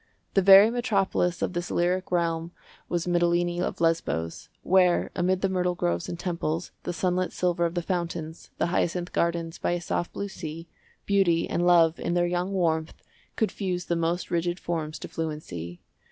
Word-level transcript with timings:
The 0.33 0.41
very 0.41 0.71
metropolis 0.71 1.43
of 1.43 1.53
this 1.53 1.69
lyric 1.69 2.11
realm 2.11 2.53
was 2.89 3.05
Mitylene 3.05 3.61
of 3.61 3.79
Lesbos, 3.79 4.49
where, 4.63 5.11
amid 5.15 5.41
the 5.41 5.47
myrtle 5.47 5.75
groves 5.75 6.09
and 6.09 6.17
temples, 6.19 6.71
the 6.85 6.91
sunlit 6.91 7.31
silver 7.31 7.67
of 7.67 7.75
the 7.75 7.83
fountains, 7.83 8.49
the 8.57 8.65
hyacinth 8.73 9.13
gardens 9.13 9.59
by 9.59 9.73
a 9.73 9.79
soft 9.79 10.11
blue 10.13 10.27
sea, 10.27 10.67
Beauty 11.05 11.47
and 11.47 11.67
Love 11.67 11.99
in 11.99 12.15
their 12.15 12.25
young 12.25 12.51
warmth 12.51 13.03
could 13.35 13.51
fuse 13.51 13.85
the 13.85 13.95
most 13.95 14.31
rigid 14.31 14.59
forms 14.59 14.97
to 14.97 15.07
fluency. 15.07 15.81